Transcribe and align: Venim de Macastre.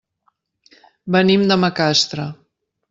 Venim 1.17 1.47
de 1.53 1.59
Macastre. 1.67 2.29